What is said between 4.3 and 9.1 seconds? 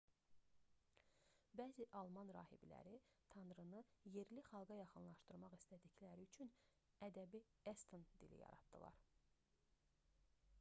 xalqa yaxınlaşdırmaq istədikləri üçün ədəbi eston dili yaratdılar